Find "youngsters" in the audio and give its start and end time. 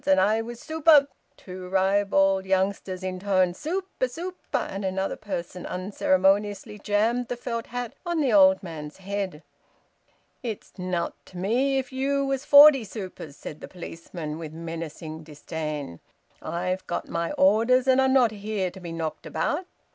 2.47-3.03